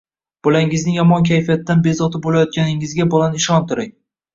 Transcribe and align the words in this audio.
Bolangizning 0.47 0.95
yomon 1.01 1.29
kayfiyatidan 1.29 1.85
bezovta 1.91 2.25
bo‘layotganligingizga 2.27 3.11
bolani 3.17 3.45
ishontiring. 3.45 3.99